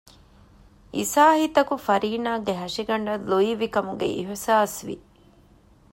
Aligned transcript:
އިސާހިތަކު 0.95 1.75
ފަރީނާގެ 1.87 2.53
ހަށިގަނޑަށް 2.61 3.25
ލުއިވިކަމުގެ 3.29 4.07
އިޙްސާސްވި 4.15 4.95